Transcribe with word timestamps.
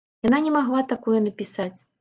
Яна 0.27 0.39
не 0.45 0.53
магла 0.57 0.81
такое 0.95 1.19
напісаць. 1.29 1.73